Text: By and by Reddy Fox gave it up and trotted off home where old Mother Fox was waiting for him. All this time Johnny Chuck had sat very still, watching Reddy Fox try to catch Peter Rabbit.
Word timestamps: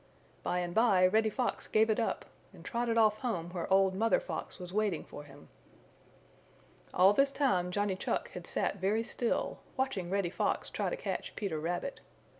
By 0.41 0.57
and 0.61 0.73
by 0.73 1.05
Reddy 1.05 1.29
Fox 1.29 1.67
gave 1.67 1.87
it 1.91 1.99
up 1.99 2.25
and 2.53 2.65
trotted 2.65 2.97
off 2.97 3.19
home 3.19 3.51
where 3.51 3.71
old 3.71 3.93
Mother 3.93 4.19
Fox 4.19 4.57
was 4.57 4.73
waiting 4.73 5.03
for 5.03 5.25
him. 5.25 5.47
All 6.91 7.13
this 7.13 7.31
time 7.31 7.69
Johnny 7.69 7.95
Chuck 7.95 8.31
had 8.31 8.47
sat 8.47 8.77
very 8.77 9.03
still, 9.03 9.59
watching 9.77 10.09
Reddy 10.09 10.31
Fox 10.31 10.71
try 10.71 10.89
to 10.89 10.97
catch 10.97 11.35
Peter 11.35 11.59
Rabbit. 11.59 12.01